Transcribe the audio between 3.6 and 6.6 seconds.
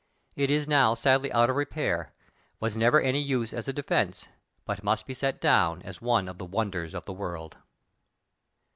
a defense, but must be set down as one of the